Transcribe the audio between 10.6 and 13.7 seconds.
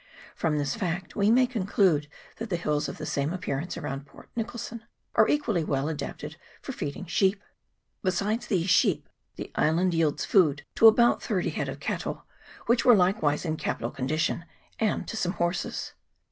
to about thirty head of cattle, which were likewise in